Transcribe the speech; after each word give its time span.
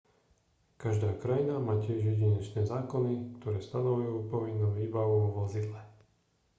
každá 0.83 1.09
krajina 1.23 1.55
má 1.67 1.73
tiež 1.83 1.99
jedinečné 2.11 2.61
zákony 2.73 3.13
ktoré 3.37 3.59
stanovujú 3.67 4.15
povinnú 4.33 4.67
výbavu 4.79 5.15
vo 5.29 5.45
vozidle 5.45 5.77